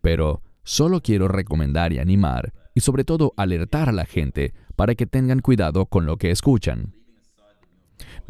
Pero 0.00 0.42
solo 0.64 1.02
quiero 1.02 1.28
recomendar 1.28 1.92
y 1.92 2.00
animar, 2.00 2.52
y 2.74 2.80
sobre 2.80 3.04
todo 3.04 3.32
alertar 3.36 3.88
a 3.88 3.92
la 3.92 4.06
gente 4.06 4.54
para 4.74 4.96
que 4.96 5.06
tengan 5.06 5.38
cuidado 5.38 5.86
con 5.86 6.04
lo 6.04 6.16
que 6.16 6.32
escuchan. 6.32 6.99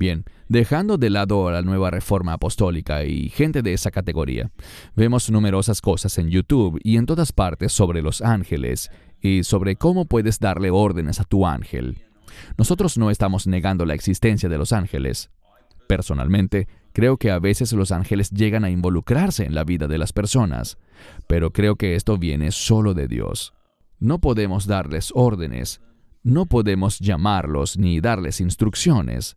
Bien, 0.00 0.24
dejando 0.48 0.96
de 0.96 1.10
lado 1.10 1.50
la 1.50 1.60
nueva 1.60 1.90
reforma 1.90 2.32
apostólica 2.32 3.04
y 3.04 3.28
gente 3.28 3.60
de 3.60 3.74
esa 3.74 3.90
categoría, 3.90 4.50
vemos 4.96 5.30
numerosas 5.30 5.82
cosas 5.82 6.16
en 6.16 6.30
YouTube 6.30 6.80
y 6.82 6.96
en 6.96 7.04
todas 7.04 7.32
partes 7.32 7.74
sobre 7.74 8.00
los 8.00 8.22
ángeles 8.22 8.90
y 9.20 9.44
sobre 9.44 9.76
cómo 9.76 10.06
puedes 10.06 10.38
darle 10.38 10.70
órdenes 10.70 11.20
a 11.20 11.24
tu 11.24 11.46
ángel. 11.46 11.98
Nosotros 12.56 12.96
no 12.96 13.10
estamos 13.10 13.46
negando 13.46 13.84
la 13.84 13.92
existencia 13.92 14.48
de 14.48 14.56
los 14.56 14.72
ángeles. 14.72 15.28
Personalmente, 15.86 16.66
creo 16.94 17.18
que 17.18 17.30
a 17.30 17.38
veces 17.38 17.74
los 17.74 17.92
ángeles 17.92 18.30
llegan 18.30 18.64
a 18.64 18.70
involucrarse 18.70 19.44
en 19.44 19.54
la 19.54 19.64
vida 19.64 19.86
de 19.86 19.98
las 19.98 20.14
personas, 20.14 20.78
pero 21.26 21.52
creo 21.52 21.76
que 21.76 21.94
esto 21.94 22.16
viene 22.16 22.52
solo 22.52 22.94
de 22.94 23.06
Dios. 23.06 23.52
No 23.98 24.18
podemos 24.18 24.66
darles 24.66 25.12
órdenes, 25.14 25.82
no 26.22 26.46
podemos 26.46 27.00
llamarlos 27.00 27.76
ni 27.76 28.00
darles 28.00 28.40
instrucciones. 28.40 29.36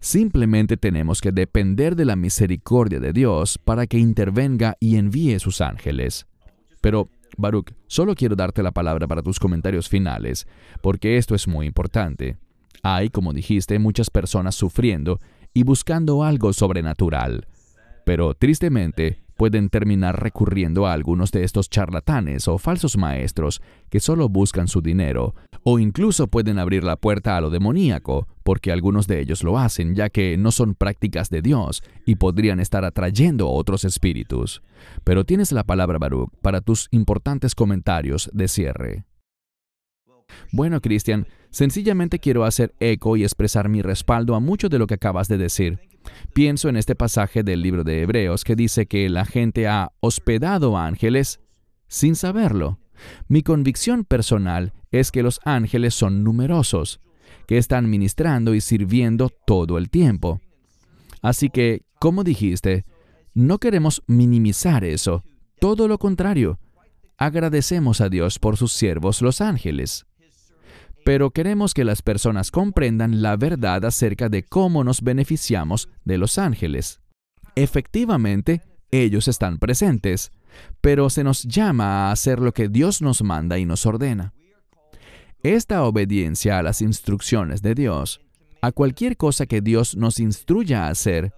Simplemente 0.00 0.76
tenemos 0.76 1.20
que 1.20 1.32
depender 1.32 1.96
de 1.96 2.04
la 2.04 2.16
misericordia 2.16 3.00
de 3.00 3.12
Dios 3.12 3.58
para 3.58 3.86
que 3.86 3.98
intervenga 3.98 4.76
y 4.80 4.96
envíe 4.96 5.38
sus 5.38 5.60
ángeles. 5.60 6.26
Pero, 6.80 7.08
Baruch, 7.36 7.72
solo 7.86 8.14
quiero 8.14 8.36
darte 8.36 8.62
la 8.62 8.72
palabra 8.72 9.06
para 9.06 9.22
tus 9.22 9.38
comentarios 9.38 9.88
finales, 9.88 10.46
porque 10.82 11.16
esto 11.16 11.34
es 11.34 11.48
muy 11.48 11.66
importante. 11.66 12.36
Hay, 12.82 13.10
como 13.10 13.32
dijiste, 13.32 13.78
muchas 13.78 14.10
personas 14.10 14.54
sufriendo 14.54 15.18
y 15.52 15.64
buscando 15.64 16.22
algo 16.22 16.52
sobrenatural. 16.52 17.46
Pero, 18.04 18.34
tristemente, 18.34 19.25
pueden 19.36 19.68
terminar 19.68 20.22
recurriendo 20.22 20.86
a 20.86 20.92
algunos 20.92 21.30
de 21.30 21.44
estos 21.44 21.70
charlatanes 21.70 22.48
o 22.48 22.58
falsos 22.58 22.96
maestros 22.96 23.62
que 23.90 24.00
solo 24.00 24.28
buscan 24.28 24.68
su 24.68 24.80
dinero, 24.80 25.34
o 25.62 25.78
incluso 25.78 26.28
pueden 26.28 26.58
abrir 26.58 26.84
la 26.84 26.96
puerta 26.96 27.36
a 27.36 27.40
lo 27.40 27.50
demoníaco, 27.50 28.26
porque 28.42 28.72
algunos 28.72 29.06
de 29.06 29.20
ellos 29.20 29.42
lo 29.42 29.58
hacen 29.58 29.94
ya 29.94 30.08
que 30.08 30.36
no 30.36 30.52
son 30.52 30.74
prácticas 30.74 31.30
de 31.30 31.42
Dios 31.42 31.82
y 32.04 32.16
podrían 32.16 32.60
estar 32.60 32.84
atrayendo 32.84 33.46
a 33.46 33.52
otros 33.52 33.84
espíritus. 33.84 34.62
Pero 35.04 35.24
tienes 35.24 35.52
la 35.52 35.64
palabra 35.64 35.98
Baruch 35.98 36.30
para 36.42 36.60
tus 36.60 36.88
importantes 36.90 37.54
comentarios 37.54 38.30
de 38.32 38.48
cierre. 38.48 39.04
Bueno, 40.52 40.80
Cristian, 40.80 41.26
sencillamente 41.50 42.18
quiero 42.18 42.44
hacer 42.44 42.74
eco 42.80 43.16
y 43.16 43.24
expresar 43.24 43.68
mi 43.68 43.82
respaldo 43.82 44.34
a 44.34 44.40
mucho 44.40 44.68
de 44.68 44.78
lo 44.78 44.86
que 44.86 44.94
acabas 44.94 45.28
de 45.28 45.38
decir. 45.38 45.78
Pienso 46.32 46.68
en 46.68 46.76
este 46.76 46.94
pasaje 46.94 47.42
del 47.42 47.62
libro 47.62 47.84
de 47.84 48.02
Hebreos 48.02 48.44
que 48.44 48.56
dice 48.56 48.86
que 48.86 49.08
la 49.08 49.24
gente 49.24 49.66
ha 49.66 49.92
hospedado 50.00 50.76
ángeles 50.76 51.40
sin 51.88 52.16
saberlo. 52.16 52.78
Mi 53.28 53.42
convicción 53.42 54.04
personal 54.04 54.72
es 54.90 55.10
que 55.10 55.22
los 55.22 55.40
ángeles 55.44 55.94
son 55.94 56.24
numerosos, 56.24 57.00
que 57.46 57.58
están 57.58 57.90
ministrando 57.90 58.54
y 58.54 58.60
sirviendo 58.60 59.30
todo 59.46 59.78
el 59.78 59.90
tiempo. 59.90 60.40
Así 61.22 61.50
que, 61.50 61.82
como 62.00 62.24
dijiste, 62.24 62.84
no 63.34 63.58
queremos 63.58 64.02
minimizar 64.06 64.84
eso, 64.84 65.24
todo 65.60 65.88
lo 65.88 65.98
contrario. 65.98 66.58
Agradecemos 67.18 68.00
a 68.00 68.08
Dios 68.08 68.38
por 68.38 68.56
sus 68.56 68.72
siervos 68.72 69.22
los 69.22 69.40
ángeles 69.40 70.05
pero 71.06 71.30
queremos 71.30 71.72
que 71.72 71.84
las 71.84 72.02
personas 72.02 72.50
comprendan 72.50 73.22
la 73.22 73.36
verdad 73.36 73.84
acerca 73.84 74.28
de 74.28 74.42
cómo 74.42 74.82
nos 74.82 75.02
beneficiamos 75.02 75.88
de 76.04 76.18
los 76.18 76.36
ángeles. 76.36 77.00
Efectivamente, 77.54 78.60
ellos 78.90 79.28
están 79.28 79.58
presentes, 79.58 80.32
pero 80.80 81.08
se 81.08 81.22
nos 81.22 81.44
llama 81.44 82.08
a 82.08 82.10
hacer 82.10 82.40
lo 82.40 82.52
que 82.52 82.68
Dios 82.68 83.02
nos 83.02 83.22
manda 83.22 83.56
y 83.56 83.66
nos 83.66 83.86
ordena. 83.86 84.34
Esta 85.44 85.84
obediencia 85.84 86.58
a 86.58 86.64
las 86.64 86.82
instrucciones 86.82 87.62
de 87.62 87.76
Dios, 87.76 88.20
a 88.60 88.72
cualquier 88.72 89.16
cosa 89.16 89.46
que 89.46 89.60
Dios 89.60 89.96
nos 89.96 90.18
instruya 90.18 90.88
a 90.88 90.90
hacer, 90.90 91.32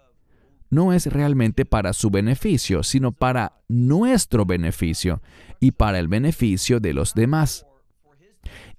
no 0.71 0.95
es 0.95 1.05
realmente 1.13 1.67
para 1.67 1.93
su 1.93 2.09
beneficio, 2.09 2.83
sino 2.83 3.13
para 3.13 3.61
nuestro 3.69 4.47
beneficio 4.47 5.21
y 5.61 5.73
para 5.73 5.99
el 5.99 6.09
beneficio 6.09 6.81
de 6.81 6.95
los 6.95 7.13
demás. 7.13 7.68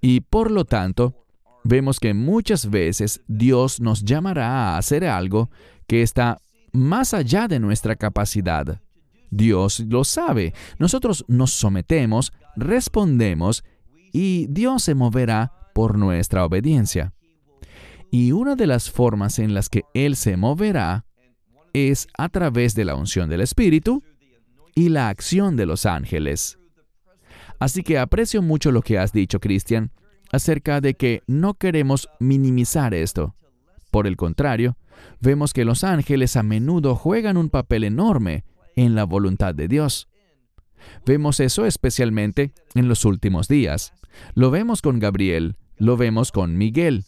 Y 0.00 0.20
por 0.20 0.50
lo 0.50 0.64
tanto, 0.64 1.26
vemos 1.64 2.00
que 2.00 2.14
muchas 2.14 2.70
veces 2.70 3.22
Dios 3.26 3.80
nos 3.80 4.04
llamará 4.04 4.74
a 4.74 4.78
hacer 4.78 5.04
algo 5.04 5.50
que 5.86 6.02
está 6.02 6.38
más 6.72 7.14
allá 7.14 7.48
de 7.48 7.60
nuestra 7.60 7.96
capacidad. 7.96 8.80
Dios 9.30 9.80
lo 9.80 10.04
sabe. 10.04 10.54
Nosotros 10.78 11.24
nos 11.28 11.52
sometemos, 11.52 12.32
respondemos 12.56 13.64
y 14.12 14.46
Dios 14.48 14.82
se 14.82 14.94
moverá 14.94 15.52
por 15.74 15.96
nuestra 15.98 16.44
obediencia. 16.44 17.12
Y 18.10 18.32
una 18.32 18.56
de 18.56 18.66
las 18.66 18.90
formas 18.90 19.38
en 19.38 19.54
las 19.54 19.68
que 19.68 19.82
Él 19.94 20.16
se 20.16 20.36
moverá 20.36 21.04
es 21.72 22.08
a 22.18 22.28
través 22.28 22.74
de 22.74 22.84
la 22.84 22.96
unción 22.96 23.30
del 23.30 23.40
Espíritu 23.40 24.02
y 24.74 24.88
la 24.88 25.08
acción 25.08 25.56
de 25.56 25.66
los 25.66 25.86
ángeles. 25.86 26.59
Así 27.60 27.82
que 27.82 27.98
aprecio 27.98 28.42
mucho 28.42 28.72
lo 28.72 28.80
que 28.80 28.98
has 28.98 29.12
dicho, 29.12 29.38
Cristian, 29.38 29.92
acerca 30.32 30.80
de 30.80 30.94
que 30.94 31.22
no 31.26 31.54
queremos 31.54 32.08
minimizar 32.18 32.94
esto. 32.94 33.36
Por 33.90 34.06
el 34.06 34.16
contrario, 34.16 34.76
vemos 35.20 35.52
que 35.52 35.66
los 35.66 35.84
ángeles 35.84 36.36
a 36.36 36.42
menudo 36.42 36.96
juegan 36.96 37.36
un 37.36 37.50
papel 37.50 37.84
enorme 37.84 38.44
en 38.76 38.94
la 38.94 39.04
voluntad 39.04 39.54
de 39.54 39.68
Dios. 39.68 40.08
Vemos 41.04 41.38
eso 41.38 41.66
especialmente 41.66 42.52
en 42.74 42.88
los 42.88 43.04
últimos 43.04 43.46
días. 43.46 43.92
Lo 44.34 44.50
vemos 44.50 44.80
con 44.80 44.98
Gabriel, 44.98 45.56
lo 45.76 45.98
vemos 45.98 46.32
con 46.32 46.56
Miguel. 46.56 47.04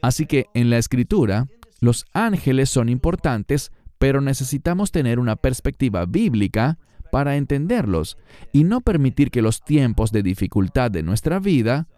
Así 0.00 0.24
que 0.24 0.46
en 0.54 0.70
la 0.70 0.78
escritura, 0.78 1.46
los 1.80 2.06
ángeles 2.14 2.70
son 2.70 2.88
importantes, 2.88 3.70
pero 3.98 4.22
necesitamos 4.22 4.92
tener 4.92 5.18
una 5.18 5.36
perspectiva 5.36 6.06
bíblica 6.06 6.78
para 7.10 7.36
entenderlos 7.36 8.18
y 8.52 8.64
no 8.64 8.80
permitir 8.80 9.30
que 9.30 9.42
los 9.42 9.62
tiempos 9.62 10.12
de 10.12 10.22
dificultad 10.22 10.90
de 10.90 11.02
nuestra 11.02 11.38
vida 11.38 11.88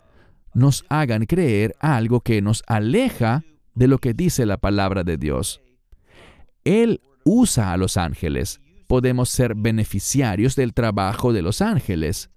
nos 0.55 0.85
hagan 0.89 1.27
creer 1.27 1.75
algo 1.81 2.21
que 2.21 2.43
nos 2.43 2.63
aleja 2.67 3.45
de 3.75 3.89
lo 3.89 3.99
que 3.99 4.15
dice 4.15 4.47
la 4.47 4.59
palabra 4.59 5.05
de 5.05 5.17
Dios. 5.17 5.61
Él 6.65 7.01
usa 7.25 7.73
a 7.73 7.77
los 7.77 7.97
ángeles. 7.97 8.61
Podemos 8.87 9.29
ser 9.29 9.55
beneficiarios 9.55 10.57
del 10.57 10.75
trabajo 10.75 11.33
de 11.33 11.43
los 11.43 11.63
ángeles. 11.63 12.31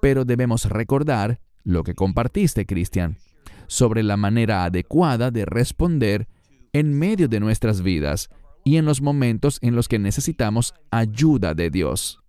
Pero 0.00 0.24
debemos 0.24 0.64
recordar 0.66 1.40
lo 1.62 1.82
que 1.82 1.94
compartiste, 1.94 2.66
Cristian, 2.66 3.18
sobre 3.66 4.02
la 4.02 4.16
manera 4.16 4.64
adecuada 4.64 5.30
de 5.30 5.44
responder 5.44 6.28
en 6.72 6.98
medio 6.98 7.28
de 7.28 7.40
nuestras 7.40 7.82
vidas 7.82 8.30
y 8.64 8.78
en 8.78 8.86
los 8.86 9.02
momentos 9.02 9.58
en 9.62 9.76
los 9.76 9.88
que 9.88 9.98
necesitamos 9.98 10.74
ayuda 10.90 11.54
de 11.54 11.70
Dios. 11.70 12.20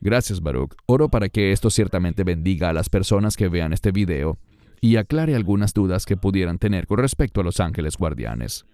Gracias, 0.00 0.40
Baruch. 0.40 0.74
Oro 0.86 1.08
para 1.08 1.28
que 1.28 1.50
esto 1.50 1.70
ciertamente 1.70 2.22
bendiga 2.22 2.68
a 2.68 2.72
las 2.72 2.88
personas 2.88 3.36
que 3.36 3.48
vean 3.48 3.72
este 3.72 3.90
video 3.90 4.38
y 4.80 4.96
aclare 4.96 5.34
algunas 5.34 5.74
dudas 5.74 6.06
que 6.06 6.16
pudieran 6.16 6.58
tener 6.58 6.86
con 6.86 6.98
respecto 6.98 7.40
a 7.40 7.44
los 7.44 7.58
ángeles 7.58 7.96
guardianes. 7.96 8.64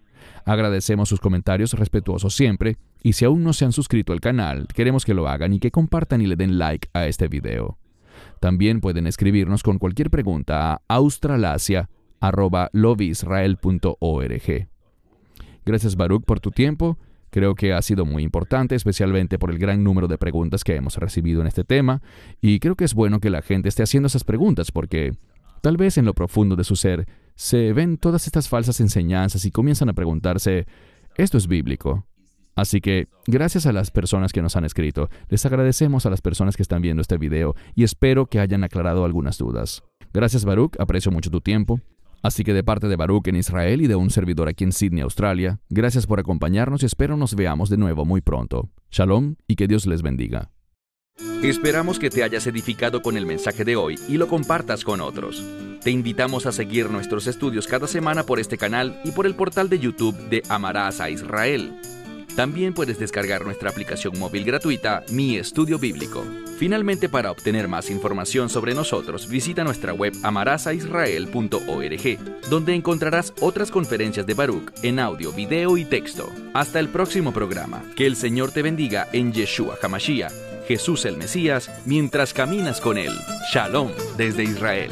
Agradecemos 0.45 1.09
sus 1.09 1.21
comentarios 1.21 1.73
respetuosos 1.73 2.35
siempre 2.35 2.77
y 3.03 3.15
si 3.15 3.25
aún 3.25 3.43
no 3.43 3.53
se 3.53 3.65
han 3.65 3.73
suscrito 3.73 4.13
al 4.13 4.21
canal, 4.21 4.67
queremos 4.75 5.05
que 5.05 5.15
lo 5.15 5.29
hagan 5.29 5.55
y 5.55 5.61
que 5.61 5.71
compartan 5.71 6.21
y 6.21 6.27
le 6.27 6.37
den 6.37 6.59
like 6.59 6.89
a 6.93 7.07
este 7.07 7.29
video. 7.29 7.79
También 8.41 8.81
pueden 8.81 9.07
escribirnos 9.07 9.63
con 9.63 9.79
cualquier 9.79 10.11
pregunta 10.11 10.73
a 10.73 10.81
australasia.com 10.89 12.04
australasia.lovisrael.org. 12.25 14.69
Gracias 15.65 15.97
Baruch 15.97 16.25
por 16.25 16.41
tu 16.41 16.51
tiempo. 16.51 16.99
Creo 17.31 17.55
que 17.55 17.73
ha 17.73 17.81
sido 17.83 18.05
muy 18.05 18.23
importante, 18.23 18.77
especialmente 18.77 19.39
por 19.39 19.51
el 19.51 19.59
gran 19.59 19.83
número 19.83 20.07
de 20.07 20.19
preguntas 20.19 20.63
que 20.63 20.77
hemos 20.77 20.97
recibido 20.99 21.41
en 21.41 21.49
este 21.49 21.65
tema, 21.65 22.01
y 22.41 22.61
creo 22.61 22.77
que 22.77 22.85
es 22.85 22.95
bueno 22.95 23.19
que 23.19 23.31
la 23.31 23.43
gente 23.43 23.69
esté 23.69 23.83
haciendo 23.83 24.07
esas 24.07 24.23
preguntas 24.23 24.71
porque 24.71 25.15
tal 25.61 25.77
vez 25.77 25.99
en 25.99 26.05
lo 26.05 26.15
profundo 26.15 26.55
de 26.55 26.63
su 26.63 26.77
ser 26.77 27.09
se 27.35 27.73
ven 27.73 27.99
todas 27.99 28.27
estas 28.27 28.49
falsas 28.49 28.81
enseñanzas 28.81 29.45
y 29.45 29.51
comienzan 29.51 29.89
a 29.89 29.95
preguntarse, 29.95 30.67
¿esto 31.17 31.37
es 31.37 31.49
bíblico? 31.49 32.07
Así 32.55 32.81
que, 32.81 33.09
gracias 33.27 33.67
a 33.67 33.73
las 33.73 33.91
personas 33.91 34.33
que 34.33 34.41
nos 34.41 34.55
han 34.55 34.65
escrito, 34.65 35.11
les 35.29 35.45
agradecemos 35.45 36.07
a 36.07 36.11
las 36.11 36.21
personas 36.21 36.57
que 36.57 36.63
están 36.63 36.83
viendo 36.83 37.03
este 37.03 37.19
video 37.19 37.57
y 37.75 37.83
espero 37.83 38.27
que 38.27 38.39
hayan 38.39 38.63
aclarado 38.63 39.05
algunas 39.05 39.39
dudas. 39.39 39.83
Gracias 40.13 40.45
Baruch, 40.45 40.79
aprecio 40.79 41.11
mucho 41.11 41.31
tu 41.31 41.41
tiempo. 41.41 41.81
Así 42.25 42.43
que 42.43 42.55
de 42.55 42.65
parte 42.65 42.89
de 42.89 42.97
Baruch 42.97 43.29
en 43.29 43.37
Israel 43.37 43.83
y 43.83 43.87
de 43.87 43.97
un 43.97 44.09
servidor 44.09 44.49
aquí 44.49 44.65
en 44.65 44.73
Sydney, 44.73 45.03
Australia, 45.03 45.61
gracias 45.69 46.07
por 46.07 46.19
acompañarnos 46.19 46.83
y 46.83 46.87
espero 46.87 47.19
nos 47.19 47.35
veamos 47.35 47.69
de 47.69 47.77
nuevo 47.77 48.07
muy 48.07 48.23
pronto. 48.23 48.71
Shalom 48.91 49.35
y 49.47 49.57
que 49.57 49.69
Dios 49.69 49.85
les 49.85 50.01
bendiga. 50.01 50.51
Esperamos 51.43 51.99
que 51.99 52.09
te 52.09 52.25
hayas 52.25 52.47
edificado 52.47 53.03
con 53.03 53.19
el 53.19 53.27
mensaje 53.27 53.67
de 53.67 53.77
hoy 53.77 53.97
y 54.09 54.17
lo 54.17 54.27
compartas 54.27 54.85
con 54.85 55.03
otros. 55.03 55.45
Te 55.83 55.91
invitamos 55.91 56.47
a 56.47 56.53
seguir 56.53 56.89
nuestros 56.89 57.27
estudios 57.27 57.67
cada 57.67 57.87
semana 57.87 58.23
por 58.23 58.41
este 58.41 58.57
canal 58.57 58.99
y 59.05 59.11
por 59.11 59.27
el 59.27 59.35
portal 59.35 59.69
de 59.69 59.79
YouTube 59.79 60.17
de 60.31 60.43
Amarás 60.49 61.03
a 61.03 61.11
Israel. 61.11 61.79
También 62.37 62.73
puedes 62.73 62.99
descargar 62.99 63.45
nuestra 63.45 63.69
aplicación 63.69 64.19
móvil 64.19 64.47
gratuita 64.47 65.05
Mi 65.13 65.37
Estudio 65.37 65.79
Bíblico. 65.79 66.25
Finalmente, 66.65 67.11
para 67.11 67.31
obtener 67.31 67.69
más 67.69 67.91
información 67.91 68.49
sobre 68.49 68.73
nosotros, 68.73 69.29
visita 69.29 69.65
nuestra 69.65 69.93
web 69.93 70.15
amarasaisrael.org, 70.23 72.49
donde 72.49 72.75
encontrarás 72.75 73.35
otras 73.43 73.71
conferencias 73.71 74.25
de 74.25 74.33
Baruch 74.33 74.71
en 74.83 74.99
audio, 74.99 75.31
video 75.31 75.77
y 75.77 75.85
texto. 75.85 76.33
Hasta 76.55 76.81
el 76.81 76.89
próximo 76.89 77.35
programa. 77.35 77.83
Que 77.97 78.07
el 78.07 78.17
Señor 78.17 78.51
te 78.51 78.63
bendiga 78.63 79.09
en 79.13 79.35
Yeshua 79.35 79.77
Hamashiach, 79.83 80.33
Jesús 80.67 81.05
el 81.05 81.19
Mesías, 81.19 81.71
mientras 81.85 82.33
caminas 82.33 82.81
con 82.81 82.97
Él. 82.97 83.13
Shalom 83.53 83.91
desde 84.17 84.45
Israel. 84.45 84.91